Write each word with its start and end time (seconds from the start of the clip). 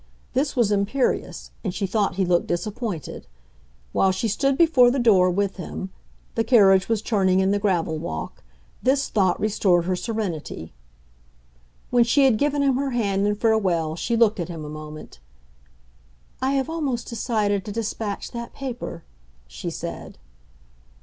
This 0.33 0.55
was 0.55 0.71
imperious, 0.71 1.51
and 1.63 1.75
she 1.75 1.85
thought 1.85 2.15
he 2.15 2.25
looked 2.25 2.47
disappointed. 2.47 3.27
While 3.91 4.11
she 4.11 4.27
stood 4.27 4.57
before 4.57 4.89
the 4.89 4.97
door 4.97 5.29
with 5.29 5.57
him—the 5.57 6.43
carriage 6.43 6.89
was 6.89 7.03
turning 7.03 7.39
in 7.39 7.51
the 7.51 7.59
gravel 7.59 7.99
walk—this 7.99 9.09
thought 9.09 9.39
restored 9.39 9.85
her 9.85 9.95
serenity. 9.95 10.73
When 11.91 12.03
she 12.03 12.25
had 12.25 12.37
given 12.39 12.63
him 12.63 12.77
her 12.77 12.89
hand 12.97 13.27
in 13.27 13.35
farewell 13.35 13.95
she 13.95 14.17
looked 14.17 14.39
at 14.39 14.49
him 14.49 14.65
a 14.65 14.69
moment. 14.69 15.19
"I 16.41 16.53
have 16.53 16.67
almost 16.67 17.07
decided 17.07 17.63
to 17.65 17.71
dispatch 17.71 18.31
that 18.31 18.55
paper," 18.55 19.03
she 19.45 19.69
said. 19.69 20.17